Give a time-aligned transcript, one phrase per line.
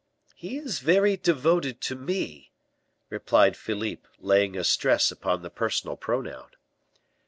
[0.33, 2.51] "He is very devoted to me,"
[3.11, 6.49] replied Philippe, laying a stress upon the personal pronoun.